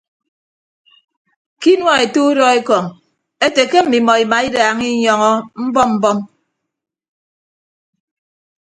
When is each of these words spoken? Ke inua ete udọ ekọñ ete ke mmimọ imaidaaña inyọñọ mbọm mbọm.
Ke 1.59 1.69
inua 1.75 1.93
ete 2.03 2.19
udọ 2.29 2.45
ekọñ 2.59 2.83
ete 3.45 3.61
ke 3.71 3.79
mmimọ 3.85 4.13
imaidaaña 4.23 4.85
inyọñọ 4.93 5.31
mbọm 5.65 5.89
mbọm. 5.97 6.17